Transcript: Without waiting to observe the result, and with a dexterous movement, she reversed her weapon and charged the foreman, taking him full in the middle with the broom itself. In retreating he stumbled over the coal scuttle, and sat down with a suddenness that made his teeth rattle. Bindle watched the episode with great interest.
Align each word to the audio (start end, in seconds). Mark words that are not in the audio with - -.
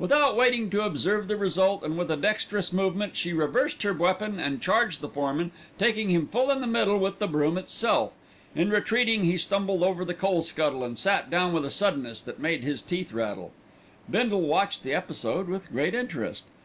Without 0.00 0.36
waiting 0.36 0.68
to 0.70 0.82
observe 0.82 1.28
the 1.28 1.36
result, 1.36 1.84
and 1.84 1.96
with 1.96 2.10
a 2.10 2.16
dexterous 2.16 2.72
movement, 2.72 3.14
she 3.14 3.32
reversed 3.32 3.84
her 3.84 3.92
weapon 3.92 4.40
and 4.40 4.60
charged 4.60 5.00
the 5.00 5.08
foreman, 5.08 5.52
taking 5.78 6.08
him 6.08 6.26
full 6.26 6.50
in 6.50 6.60
the 6.60 6.66
middle 6.66 6.98
with 6.98 7.20
the 7.20 7.28
broom 7.28 7.56
itself. 7.56 8.10
In 8.56 8.68
retreating 8.68 9.22
he 9.22 9.36
stumbled 9.36 9.84
over 9.84 10.04
the 10.04 10.12
coal 10.12 10.42
scuttle, 10.42 10.82
and 10.82 10.98
sat 10.98 11.30
down 11.30 11.52
with 11.52 11.64
a 11.64 11.70
suddenness 11.70 12.20
that 12.22 12.40
made 12.40 12.64
his 12.64 12.82
teeth 12.82 13.12
rattle. 13.12 13.52
Bindle 14.10 14.40
watched 14.42 14.82
the 14.82 14.92
episode 14.92 15.46
with 15.46 15.70
great 15.70 15.94
interest. 15.94 16.42